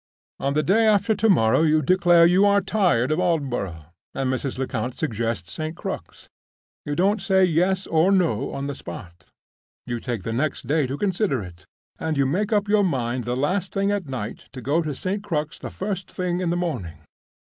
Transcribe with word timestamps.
On 0.39 0.53
the 0.55 0.63
day 0.63 0.87
after 0.87 1.13
to 1.13 1.29
morrow 1.29 1.61
you 1.61 1.83
declare 1.83 2.25
you 2.25 2.43
are 2.43 2.59
tired 2.59 3.11
of 3.11 3.19
Aldborough, 3.19 3.85
and 4.15 4.33
Mrs. 4.33 4.57
Lecount 4.57 4.95
suggests 4.97 5.51
St. 5.51 5.77
Crux. 5.77 6.27
You 6.87 6.95
don't 6.95 7.21
say 7.21 7.43
yes 7.43 7.85
or 7.85 8.11
no 8.11 8.51
on 8.51 8.65
the 8.65 8.73
spot; 8.73 9.27
you 9.85 9.99
take 9.99 10.23
the 10.23 10.33
next 10.33 10.65
day 10.65 10.87
to 10.87 10.97
consider 10.97 11.43
it, 11.43 11.67
and 11.99 12.17
you 12.17 12.25
make 12.25 12.51
up 12.51 12.67
your 12.67 12.83
mind 12.83 13.25
the 13.25 13.35
last 13.37 13.71
thing 13.75 13.91
at 13.91 14.07
night 14.09 14.47
to 14.53 14.59
go 14.63 14.81
to 14.81 14.95
St. 14.95 15.21
Crux 15.23 15.59
the 15.59 15.69
first 15.69 16.09
thing 16.09 16.39
in 16.39 16.49
the 16.49 16.57
morning. 16.57 17.01